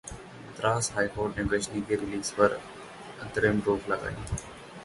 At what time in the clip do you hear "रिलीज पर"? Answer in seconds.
1.95-2.57